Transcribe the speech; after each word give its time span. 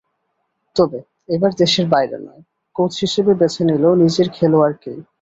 তবে 0.75 0.99
এবার 1.29 1.51
দেশের 1.53 1.85
বাইরে 1.87 2.17
নয়, 2.19 2.41
কোচ 2.75 2.91
হিসেবে 3.03 3.31
বেছে 3.41 3.61
নিল 3.69 3.83
নিজেদের 4.01 4.27
খেলোয়াড়কেই। 4.35 4.99